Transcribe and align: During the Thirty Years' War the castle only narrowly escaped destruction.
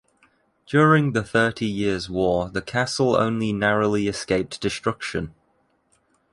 During 0.65 1.11
the 1.11 1.21
Thirty 1.23 1.67
Years' 1.67 2.09
War 2.09 2.49
the 2.49 2.63
castle 2.63 3.15
only 3.15 3.53
narrowly 3.53 4.07
escaped 4.07 4.59
destruction. 4.59 5.35